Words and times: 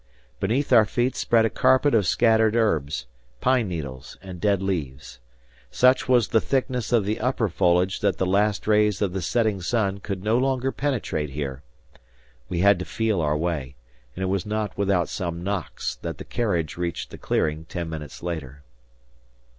Beneath 0.39 0.73
our 0.73 0.87
feet 0.87 1.15
spread 1.15 1.45
a 1.45 1.49
carpet 1.51 1.93
of 1.93 2.07
scattered 2.07 2.55
herbs, 2.55 3.05
pine 3.39 3.67
needles 3.67 4.17
and 4.23 4.41
dead 4.41 4.59
leaves. 4.59 5.19
Such 5.69 6.09
was 6.09 6.29
the 6.29 6.41
thickness 6.41 6.91
of 6.91 7.05
the 7.05 7.19
upper 7.19 7.47
foliage 7.47 7.99
that 7.99 8.17
the 8.17 8.25
last 8.25 8.65
rays 8.65 8.99
of 9.03 9.13
the 9.13 9.21
setting 9.21 9.61
sun 9.61 9.99
could 9.99 10.23
no 10.23 10.39
longer 10.39 10.71
penetrate 10.71 11.29
here. 11.29 11.61
We 12.49 12.61
had 12.61 12.79
to 12.79 12.85
feel 12.85 13.21
our 13.21 13.37
way; 13.37 13.75
and 14.15 14.23
it 14.23 14.27
was 14.27 14.43
not 14.43 14.75
without 14.75 15.07
some 15.07 15.43
knocks 15.43 15.93
that 15.97 16.17
the 16.17 16.25
carriage 16.25 16.77
reached 16.77 17.11
the 17.11 17.19
clearing 17.19 17.65
ten 17.65 17.87
minutes 17.87 18.23
later. 18.23 18.63